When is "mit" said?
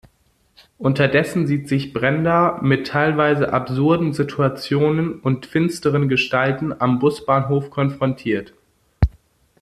2.63-2.87